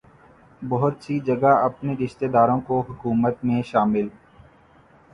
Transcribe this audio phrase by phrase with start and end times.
[0.61, 4.07] بہت سی جگہ اپنے رشتہ داروں کو حکومت میں شامل